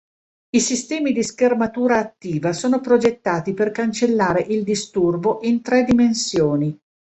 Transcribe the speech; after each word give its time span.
I 0.49 0.59
sistemi 0.59 1.11
di 1.11 1.21
schermatura 1.21 1.99
attiva 1.99 2.53
sono 2.53 2.81
progettati 2.81 3.53
per 3.53 3.69
cancellare 3.69 4.41
il 4.41 4.63
disturbo 4.63 5.37
in 5.43 5.61
tre 5.61 5.83
dimensioni. 5.83 6.75